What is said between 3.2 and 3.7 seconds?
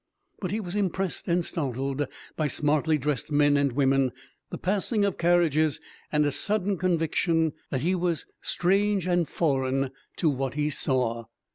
men